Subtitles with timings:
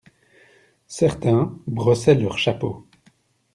[0.87, 2.87] Certains brossaient leurs chapeaux.